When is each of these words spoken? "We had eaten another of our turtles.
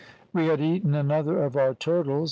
"We 0.33 0.47
had 0.47 0.61
eaten 0.61 0.95
another 0.95 1.43
of 1.43 1.55
our 1.55 1.75
turtles. 1.75 2.19